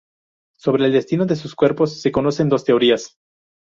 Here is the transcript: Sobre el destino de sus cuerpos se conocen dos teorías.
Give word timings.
Sobre 0.57 0.87
el 0.87 0.93
destino 0.93 1.27
de 1.27 1.35
sus 1.35 1.53
cuerpos 1.53 2.01
se 2.01 2.11
conocen 2.11 2.49
dos 2.49 2.63
teorías. 2.65 3.19